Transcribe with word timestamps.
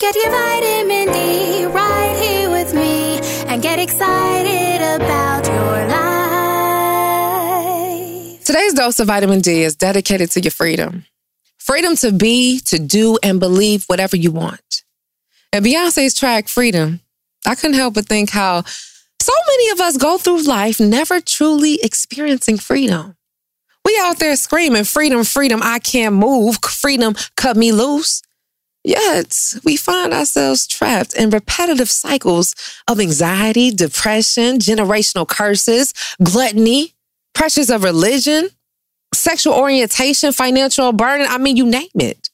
Get 0.00 0.16
your 0.16 0.30
vitamin 0.30 1.12
D 1.12 1.66
right 1.66 2.16
here 2.20 2.50
with 2.50 2.74
me 2.74 3.20
and 3.46 3.62
get 3.62 3.78
excited 3.78 4.82
about 4.82 5.46
your 5.46 5.86
life. 8.34 8.44
Today's 8.44 8.74
dose 8.74 8.98
of 8.98 9.06
vitamin 9.06 9.40
D 9.40 9.62
is 9.62 9.76
dedicated 9.76 10.32
to 10.32 10.40
your 10.40 10.50
freedom. 10.50 11.04
Freedom 11.58 11.94
to 11.96 12.10
be, 12.10 12.58
to 12.66 12.80
do, 12.80 13.20
and 13.22 13.38
believe 13.38 13.84
whatever 13.84 14.16
you 14.16 14.32
want. 14.32 14.82
And 15.52 15.64
Beyonce's 15.64 16.14
track 16.14 16.48
Freedom, 16.48 16.98
I 17.46 17.54
couldn't 17.54 17.76
help 17.76 17.94
but 17.94 18.06
think 18.06 18.30
how 18.30 18.62
so 19.22 19.32
many 19.48 19.70
of 19.70 19.80
us 19.80 19.96
go 19.96 20.18
through 20.18 20.42
life 20.42 20.80
never 20.80 21.20
truly 21.20 21.78
experiencing 21.84 22.58
freedom. 22.58 23.16
We 23.84 23.96
out 24.02 24.18
there 24.18 24.34
screaming, 24.34 24.82
freedom, 24.84 25.22
freedom, 25.22 25.60
I 25.62 25.78
can't 25.78 26.16
move, 26.16 26.58
freedom, 26.64 27.14
cut 27.36 27.56
me 27.56 27.70
loose. 27.70 28.22
Yet 28.84 29.54
we 29.64 29.76
find 29.76 30.12
ourselves 30.12 30.66
trapped 30.66 31.14
in 31.14 31.30
repetitive 31.30 31.90
cycles 31.90 32.54
of 32.86 33.00
anxiety, 33.00 33.70
depression, 33.70 34.58
generational 34.58 35.26
curses, 35.26 35.94
gluttony, 36.22 36.92
pressures 37.32 37.70
of 37.70 37.82
religion, 37.82 38.50
sexual 39.14 39.54
orientation, 39.54 40.32
financial 40.32 40.92
burden. 40.92 41.26
I 41.28 41.38
mean, 41.38 41.56
you 41.56 41.64
name 41.64 41.88
it. 41.94 42.28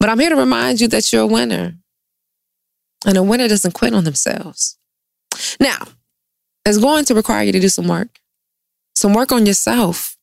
But 0.00 0.08
I'm 0.08 0.18
here 0.18 0.30
to 0.30 0.36
remind 0.36 0.80
you 0.80 0.88
that 0.88 1.12
you're 1.12 1.22
a 1.22 1.26
winner. 1.26 1.74
And 3.06 3.18
a 3.18 3.22
winner 3.22 3.46
doesn't 3.46 3.74
quit 3.74 3.94
on 3.94 4.04
themselves. 4.04 4.78
Now, 5.60 5.78
it's 6.64 6.78
going 6.78 7.04
to 7.06 7.14
require 7.14 7.44
you 7.44 7.52
to 7.52 7.60
do 7.60 7.68
some 7.68 7.88
work, 7.88 8.20
some 8.96 9.12
work 9.12 9.32
on 9.32 9.44
yourself. 9.44 10.16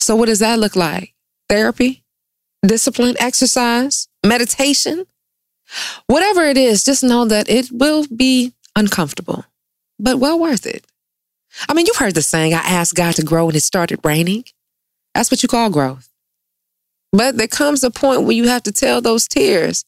So, 0.00 0.14
what 0.14 0.26
does 0.26 0.40
that 0.40 0.58
look 0.58 0.76
like? 0.76 1.14
Therapy, 1.48 2.04
discipline, 2.64 3.16
exercise, 3.18 4.08
meditation, 4.24 5.06
whatever 6.06 6.42
it 6.42 6.56
is, 6.56 6.84
just 6.84 7.02
know 7.02 7.24
that 7.24 7.48
it 7.48 7.70
will 7.72 8.06
be 8.14 8.52
uncomfortable, 8.76 9.44
but 9.98 10.18
well 10.18 10.38
worth 10.38 10.66
it. 10.66 10.86
I 11.68 11.74
mean, 11.74 11.86
you've 11.86 11.96
heard 11.96 12.14
the 12.14 12.22
saying, 12.22 12.54
I 12.54 12.58
asked 12.58 12.94
God 12.94 13.14
to 13.16 13.22
grow 13.22 13.46
and 13.48 13.56
it 13.56 13.60
started 13.60 14.00
raining. 14.04 14.44
That's 15.14 15.30
what 15.30 15.42
you 15.42 15.48
call 15.48 15.70
growth. 15.70 16.08
But 17.12 17.36
there 17.36 17.48
comes 17.48 17.84
a 17.84 17.90
point 17.90 18.22
where 18.22 18.32
you 18.32 18.48
have 18.48 18.62
to 18.62 18.72
tell 18.72 19.02
those 19.02 19.28
tears, 19.28 19.84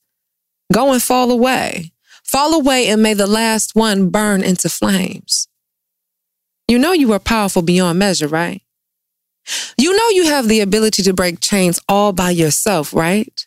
go 0.73 0.93
and 0.93 1.03
fall 1.03 1.31
away. 1.31 1.93
Fall 2.23 2.55
away 2.55 2.89
and 2.89 3.03
may 3.03 3.15
the 3.15 3.27
last 3.27 3.75
one 3.75 4.11
burn 4.11 4.43
into 4.43 4.69
flames. 4.69 5.49
You 6.69 6.79
know 6.79 6.93
you 6.93 7.13
are 7.13 7.19
powerful 7.19 7.63
beyond 7.63 7.99
measure, 7.99 8.29
right? 8.29 8.63
You 9.77 9.95
know 9.95 10.09
you 10.11 10.25
have 10.25 10.49
the 10.49 10.61
ability 10.61 11.03
to 11.03 11.13
break 11.13 11.41
chains 11.41 11.79
all 11.89 12.13
by 12.13 12.31
yourself, 12.31 12.95
right? 12.95 13.47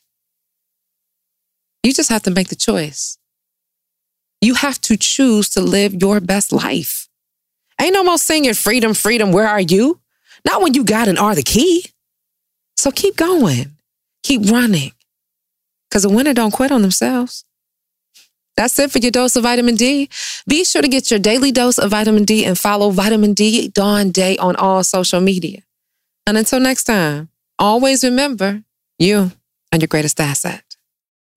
You 1.87 1.93
just 1.93 2.09
have 2.09 2.23
to 2.23 2.31
make 2.31 2.49
the 2.49 2.55
choice. 2.57 3.17
You 4.41 4.55
have 4.55 4.81
to 4.81 4.97
choose 4.97 5.47
to 5.51 5.61
live 5.61 5.93
your 5.93 6.19
best 6.19 6.51
life. 6.51 7.07
Ain't 7.79 7.93
no 7.93 8.03
more 8.03 8.17
singing 8.17 8.55
freedom, 8.55 8.93
freedom, 8.93 9.31
where 9.31 9.47
are 9.47 9.61
you? 9.61 10.01
Not 10.45 10.61
when 10.61 10.73
you 10.73 10.83
got 10.83 11.07
and 11.07 11.17
are 11.17 11.33
the 11.33 11.43
key. 11.43 11.85
So 12.75 12.91
keep 12.91 13.15
going, 13.15 13.77
keep 14.21 14.51
running, 14.51 14.91
because 15.89 16.03
the 16.03 16.09
winner 16.09 16.33
don't 16.33 16.51
quit 16.51 16.73
on 16.73 16.81
themselves. 16.81 17.45
That's 18.57 18.77
it 18.79 18.91
for 18.91 18.99
your 18.99 19.11
dose 19.11 19.37
of 19.37 19.43
vitamin 19.43 19.75
D. 19.75 20.09
Be 20.45 20.65
sure 20.65 20.81
to 20.81 20.89
get 20.89 21.09
your 21.09 21.21
daily 21.21 21.53
dose 21.53 21.77
of 21.77 21.91
vitamin 21.91 22.25
D 22.25 22.43
and 22.43 22.59
follow 22.59 22.89
Vitamin 22.89 23.33
D 23.33 23.69
Dawn 23.69 24.11
Day 24.11 24.37
on 24.39 24.57
all 24.57 24.83
social 24.83 25.21
media. 25.21 25.61
And 26.25 26.37
until 26.37 26.59
next 26.59 26.83
time, 26.83 27.29
always 27.57 28.03
remember 28.03 28.63
you 28.99 29.31
are 29.71 29.79
your 29.79 29.87
greatest 29.87 30.19
asset. 30.19 30.66